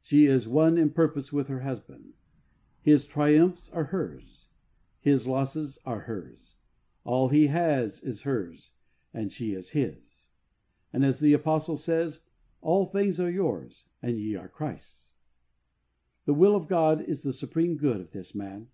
[0.00, 2.12] She is one in purpose with her husband.
[2.80, 4.50] His triumphs are hers.
[5.00, 6.54] His losses are hers.
[7.02, 8.70] All he has is hers
[9.12, 10.28] and she is his.
[10.92, 12.22] And, as the Apostle says,
[12.60, 15.10] All things are yours, and ye are Christ's.''
[16.24, 18.68] The will of God is the supreme good of this man.